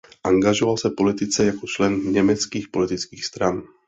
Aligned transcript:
Angažoval 0.23 0.77
se 0.77 0.89
politice 0.89 1.45
jako 1.45 1.67
člen 1.67 2.11
německých 2.13 2.67
politických 2.69 3.25
stran. 3.25 3.63